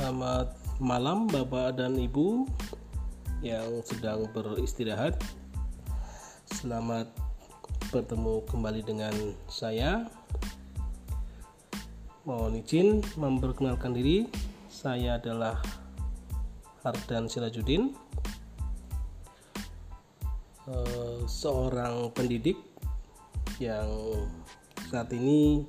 [0.00, 2.48] Selamat malam Bapak dan Ibu
[3.44, 5.12] yang sedang beristirahat.
[6.56, 7.12] Selamat
[7.92, 9.12] bertemu kembali dengan
[9.44, 10.08] saya.
[12.24, 14.24] Mohon izin memperkenalkan diri.
[14.72, 15.60] Saya adalah
[16.80, 17.92] Hardan Sirajudin,
[20.64, 22.56] eh, seorang pendidik
[23.60, 23.92] yang
[24.88, 25.68] saat ini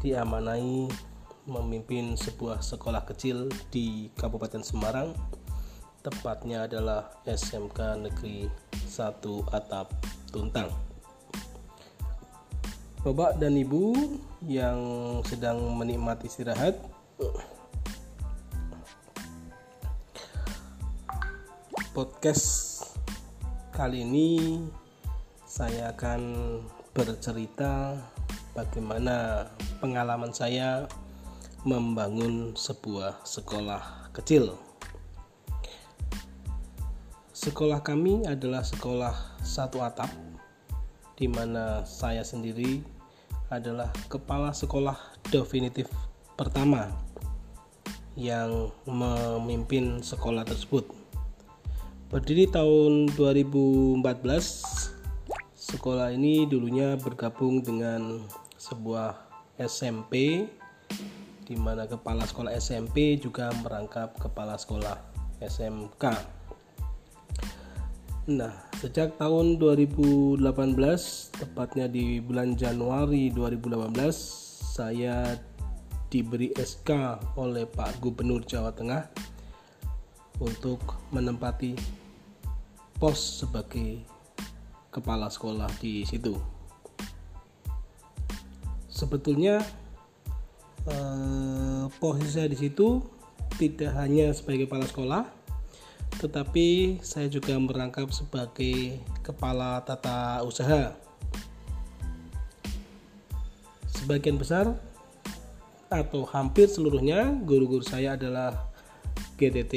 [0.00, 1.11] diamanai
[1.46, 5.14] memimpin sebuah sekolah kecil di Kabupaten Semarang.
[6.02, 7.78] Tepatnya adalah SMK
[8.10, 8.50] Negeri
[8.86, 9.90] 1 Atap
[10.30, 10.70] Tuntang.
[13.02, 14.14] Bapak dan Ibu
[14.46, 14.78] yang
[15.26, 16.78] sedang menikmati istirahat
[21.92, 22.48] podcast
[23.74, 24.62] kali ini
[25.44, 26.22] saya akan
[26.96, 28.00] bercerita
[28.56, 29.44] bagaimana
[29.76, 30.88] pengalaman saya
[31.62, 34.58] membangun sebuah sekolah kecil.
[37.30, 40.10] Sekolah kami adalah sekolah satu atap,
[41.14, 42.82] di mana saya sendiri
[43.46, 44.98] adalah kepala sekolah
[45.30, 45.86] definitif
[46.34, 46.90] pertama
[48.18, 50.90] yang memimpin sekolah tersebut.
[52.10, 54.02] Berdiri tahun 2014,
[55.54, 58.20] sekolah ini dulunya bergabung dengan
[58.58, 59.16] sebuah
[59.56, 60.44] SMP
[61.42, 64.94] di mana kepala sekolah SMP juga merangkap kepala sekolah
[65.42, 66.04] SMK.
[68.30, 70.38] Nah, sejak tahun 2018,
[71.34, 74.14] tepatnya di bulan Januari 2018,
[74.78, 75.34] saya
[76.06, 79.10] diberi SK oleh Pak Gubernur Jawa Tengah
[80.38, 81.74] untuk menempati
[83.02, 84.06] pos sebagai
[84.94, 86.38] kepala sekolah di situ.
[88.86, 89.81] Sebetulnya
[90.88, 93.02] eh, posisi saya di situ
[93.60, 95.22] tidak hanya sebagai kepala sekolah,
[96.18, 100.96] tetapi saya juga merangkap sebagai kepala tata usaha.
[103.92, 104.74] Sebagian besar
[105.92, 108.72] atau hampir seluruhnya guru-guru saya adalah
[109.36, 109.74] GDT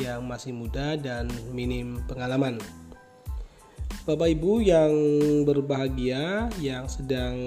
[0.00, 2.58] yang masih muda dan minim pengalaman.
[4.04, 4.92] Bapak Ibu yang
[5.48, 7.40] berbahagia yang sedang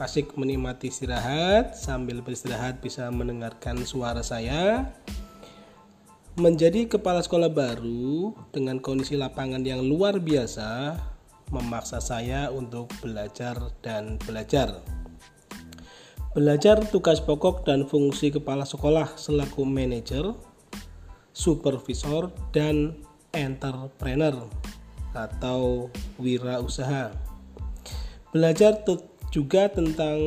[0.00, 4.88] asik menikmati istirahat sambil beristirahat bisa mendengarkan suara saya.
[6.40, 10.96] Menjadi kepala sekolah baru dengan kondisi lapangan yang luar biasa
[11.52, 14.80] memaksa saya untuk belajar dan belajar.
[16.32, 20.32] Belajar tugas pokok dan fungsi kepala sekolah selaku manajer,
[21.36, 22.96] supervisor, dan
[23.36, 24.48] entrepreneur
[25.26, 25.90] atau
[26.20, 27.10] wirausaha.
[28.30, 28.84] Belajar
[29.34, 30.18] juga tentang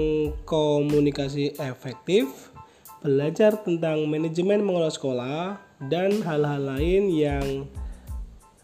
[0.44, 2.52] komunikasi efektif,
[3.00, 5.58] belajar tentang manajemen mengelola sekolah,
[5.90, 7.48] dan hal-hal lain yang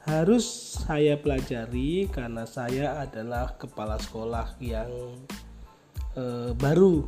[0.07, 0.45] harus
[0.87, 4.89] saya pelajari karena saya adalah kepala sekolah yang
[6.15, 7.03] eh, baru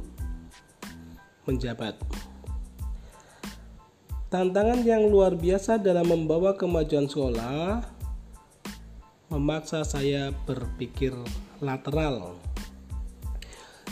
[1.47, 1.95] menjabat.
[4.29, 7.81] Tantangan yang luar biasa dalam membawa kemajuan sekolah
[9.29, 11.13] memaksa saya berpikir
[11.61, 12.33] lateral.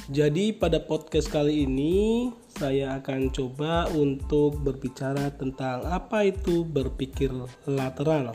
[0.09, 7.29] Jadi pada podcast kali ini saya akan coba untuk berbicara tentang apa itu berpikir
[7.69, 8.33] lateral.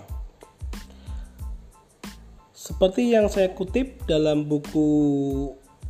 [2.54, 4.86] Seperti yang saya kutip dalam buku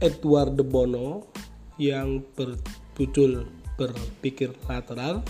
[0.01, 1.29] Edward de Bono
[1.77, 3.45] yang berjudul
[3.77, 5.21] Berpikir Lateral,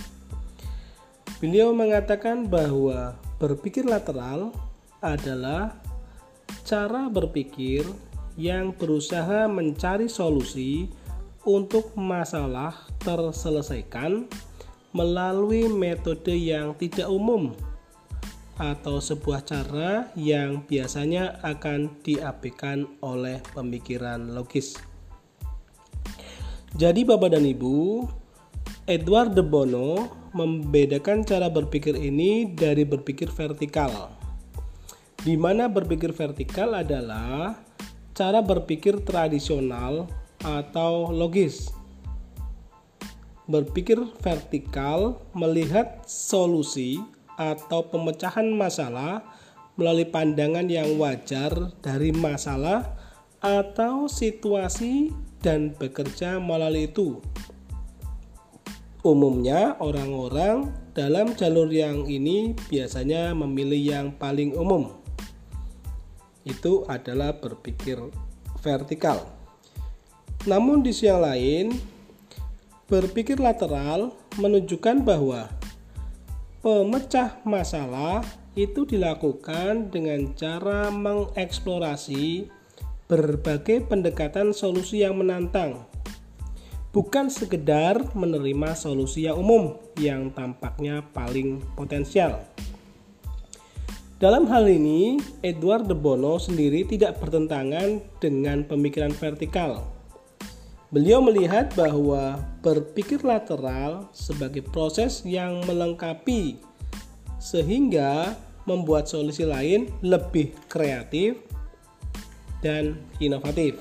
[1.42, 4.54] beliau mengatakan bahwa berpikir lateral
[5.02, 5.76] adalah
[6.62, 7.84] cara berpikir
[8.38, 10.88] yang berusaha mencari solusi
[11.42, 14.30] untuk masalah terselesaikan
[14.94, 17.52] melalui metode yang tidak umum
[18.60, 24.78] atau sebuah cara yang biasanya akan diabaikan oleh pemikiran logis.
[26.72, 28.06] Jadi Bapak dan Ibu,
[28.86, 34.21] Edward de Bono membedakan cara berpikir ini dari berpikir vertikal
[35.22, 37.54] di mana berpikir vertikal adalah
[38.10, 40.10] cara berpikir tradisional
[40.42, 41.70] atau logis.
[43.46, 46.98] Berpikir vertikal melihat solusi
[47.38, 49.22] atau pemecahan masalah
[49.78, 52.98] melalui pandangan yang wajar dari masalah
[53.38, 57.18] atau situasi dan bekerja melalui itu.
[59.02, 65.01] Umumnya, orang-orang dalam jalur yang ini biasanya memilih yang paling umum
[66.42, 67.98] itu adalah berpikir
[68.62, 69.26] vertikal.
[70.46, 71.70] Namun di sisi lain,
[72.92, 75.48] Berpikir lateral menunjukkan bahwa
[76.60, 78.20] pemecah masalah
[78.52, 82.52] itu dilakukan dengan cara mengeksplorasi
[83.08, 85.88] berbagai pendekatan solusi yang menantang
[86.92, 92.44] bukan sekedar menerima solusi yang umum yang tampaknya paling potensial.
[94.22, 99.82] Dalam hal ini, Edward de Bono sendiri tidak bertentangan dengan pemikiran vertikal.
[100.94, 106.54] Beliau melihat bahwa berpikir lateral sebagai proses yang melengkapi
[107.42, 111.42] sehingga membuat solusi lain lebih kreatif
[112.62, 113.74] dan inovatif.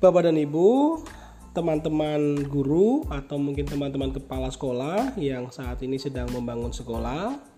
[0.00, 0.96] Bapak dan Ibu,
[1.52, 7.51] teman-teman guru atau mungkin teman-teman kepala sekolah yang saat ini sedang membangun sekolah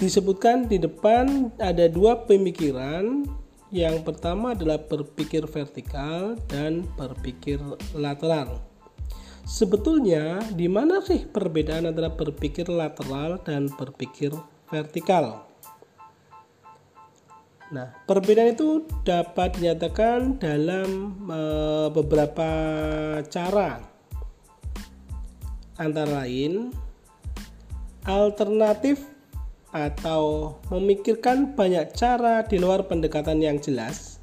[0.00, 3.28] disebutkan di depan ada dua pemikiran
[3.68, 7.60] yang pertama adalah berpikir vertikal dan berpikir
[7.92, 8.64] lateral.
[9.44, 14.32] Sebetulnya di mana sih perbedaan antara berpikir lateral dan berpikir
[14.72, 15.46] vertikal?
[17.70, 21.40] Nah, perbedaan itu dapat dinyatakan dalam e,
[21.94, 22.50] beberapa
[23.30, 23.78] cara.
[25.78, 26.74] Antara lain
[28.02, 29.19] alternatif
[29.70, 34.18] atau memikirkan banyak cara di luar pendekatan yang jelas,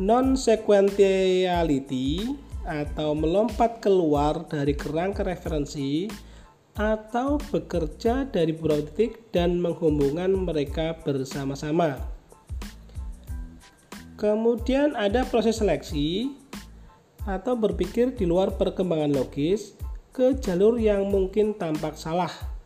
[0.00, 2.32] non-sequentiality
[2.68, 6.08] atau melompat keluar dari kerangka referensi
[6.78, 11.98] atau bekerja dari beberapa titik dan menghubungkan mereka bersama-sama.
[14.14, 16.30] Kemudian ada proses seleksi
[17.26, 19.74] atau berpikir di luar perkembangan logis
[20.14, 22.57] ke jalur yang mungkin tampak salah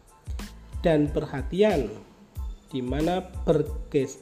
[0.83, 1.89] dan perhatian
[2.73, 3.21] di mana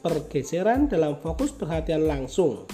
[0.03, 2.67] pergeseran dalam fokus perhatian langsung.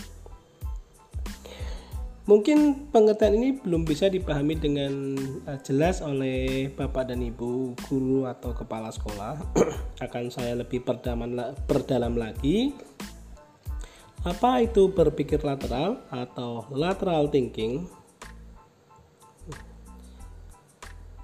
[2.26, 5.14] Mungkin pengertian ini belum bisa dipahami dengan
[5.46, 9.38] eh, jelas oleh Bapak dan Ibu guru atau kepala sekolah.
[10.04, 12.74] Akan saya lebih perdalam lagi.
[14.26, 17.86] Apa itu berpikir lateral atau lateral thinking?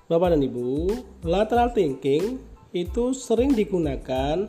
[0.07, 0.87] Bapak dan Ibu,
[1.27, 4.49] lateral thinking itu sering digunakan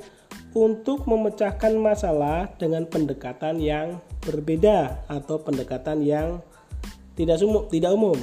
[0.56, 6.40] untuk memecahkan masalah dengan pendekatan yang berbeda atau pendekatan yang
[7.14, 8.18] tidak umum, tidak umum.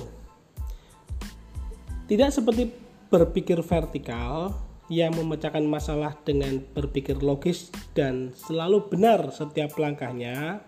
[2.10, 2.74] Tidak seperti
[3.06, 4.50] berpikir vertikal
[4.90, 10.66] yang memecahkan masalah dengan berpikir logis dan selalu benar setiap langkahnya.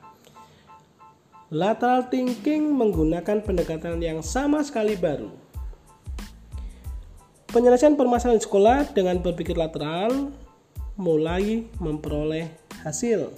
[1.51, 5.29] Lateral thinking menggunakan pendekatan yang sama sekali baru,
[7.53, 10.33] Penyelesaian permasalahan sekolah dengan berpikir lateral
[10.97, 12.49] mulai memperoleh
[12.81, 13.29] hasil.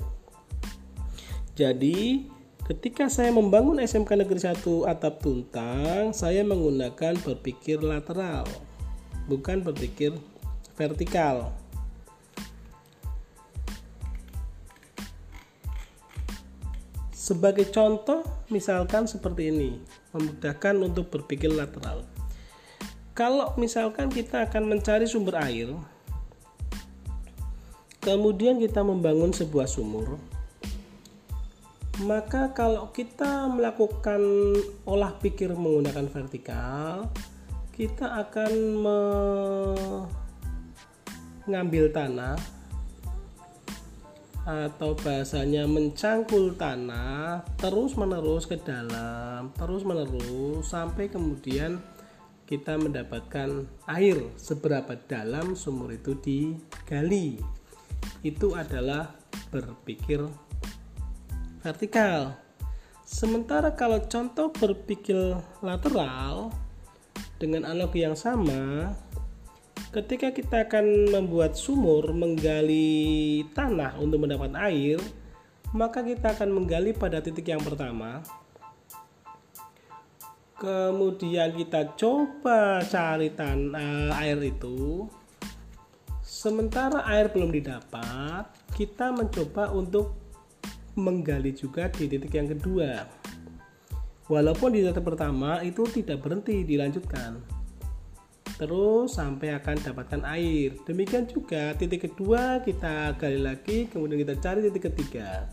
[1.59, 2.31] Jadi,
[2.63, 8.47] ketika saya membangun SMK Negeri 1 Atap Tuntang, saya menggunakan berpikir lateral,
[9.27, 10.15] bukan berpikir
[10.79, 11.51] vertikal.
[17.11, 19.83] Sebagai contoh, misalkan seperti ini,
[20.15, 22.14] memudahkan untuk berpikir lateral
[23.15, 25.71] kalau misalkan kita akan mencari sumber air
[28.03, 30.19] kemudian kita membangun sebuah sumur
[32.03, 34.19] maka kalau kita melakukan
[34.83, 37.07] olah pikir menggunakan vertikal
[37.71, 38.53] kita akan
[41.47, 42.35] mengambil tanah
[44.45, 51.81] atau bahasanya mencangkul tanah terus menerus ke dalam terus menerus sampai kemudian
[52.45, 57.41] kita mendapatkan air seberapa dalam sumur itu digali.
[58.21, 59.17] Itu adalah
[59.49, 60.25] berpikir
[61.65, 62.37] vertikal.
[63.05, 65.17] Sementara kalau contoh berpikir
[65.61, 66.53] lateral
[67.41, 68.93] dengan analogi yang sama
[69.95, 74.99] ketika kita akan membuat sumur menggali tanah untuk mendapat air
[75.71, 78.23] maka kita akan menggali pada titik yang pertama
[80.65, 85.05] kemudian kita coba cari tanah air itu.
[86.25, 90.17] Sementara air belum didapat kita mencoba untuk
[90.97, 93.05] menggali juga di titik yang kedua.
[94.25, 97.45] Walaupun di titik pertama itu tidak berhenti dilanjutkan.
[98.57, 100.81] Terus sampai akan dapatkan air.
[100.89, 105.45] Demikian juga titik kedua kita gali lagi kemudian kita cari titik ketiga.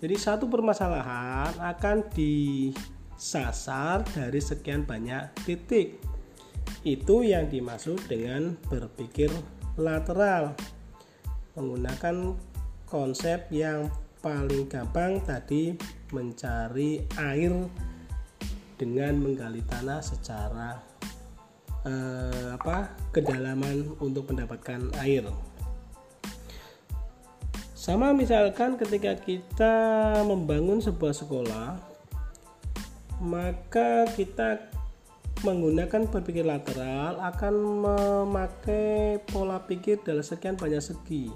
[0.00, 2.72] Jadi satu permasalahan akan di
[3.20, 6.00] sasar dari sekian banyak titik.
[6.80, 9.28] Itu yang dimaksud dengan berpikir
[9.76, 10.56] lateral.
[11.52, 12.32] Menggunakan
[12.88, 13.92] konsep yang
[14.24, 15.76] paling gampang tadi
[16.16, 17.52] mencari air
[18.80, 20.80] dengan menggali tanah secara
[21.84, 25.28] eh, apa kedalaman untuk mendapatkan air.
[27.76, 29.76] Sama misalkan ketika kita
[30.24, 31.89] membangun sebuah sekolah,
[33.20, 34.72] maka kita
[35.44, 41.32] menggunakan berpikir lateral akan memakai pola pikir dalam sekian banyak segi.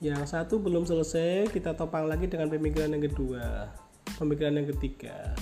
[0.00, 3.72] Yang satu belum selesai, kita topang lagi dengan pemikiran yang kedua,
[4.20, 5.32] pemikiran yang ketiga.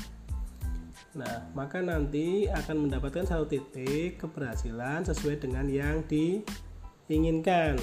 [1.14, 7.78] Nah, maka nanti akan mendapatkan satu titik keberhasilan sesuai dengan yang diinginkan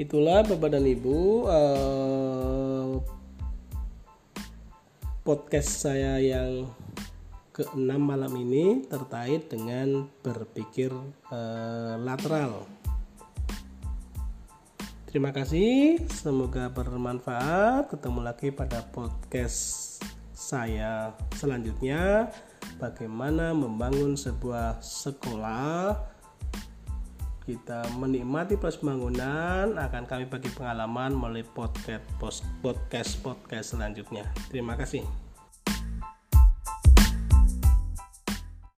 [0.00, 2.69] itulah bapak dan ibu uh,
[5.20, 6.64] podcast saya yang
[7.52, 10.88] keenam malam ini terkait dengan berpikir
[11.28, 12.64] uh, lateral.
[15.04, 17.92] Terima kasih, semoga bermanfaat.
[17.92, 20.00] Ketemu lagi pada podcast
[20.32, 22.32] saya selanjutnya.
[22.80, 26.00] Bagaimana membangun sebuah sekolah
[27.44, 32.04] kita menikmati proses pembangunan akan kami bagi pengalaman melalui podcast
[32.60, 34.28] podcast podcast selanjutnya.
[34.52, 35.29] Terima kasih.